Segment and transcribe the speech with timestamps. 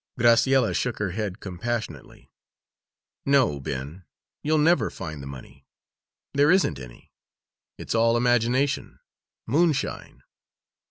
[0.19, 2.31] Graciella shook her head compassionately.
[3.23, 4.03] "No, Ben,
[4.41, 5.67] you'll never find the money.
[6.33, 7.11] There isn't any;
[7.77, 8.97] it's all imagination
[9.45, 10.23] moonshine.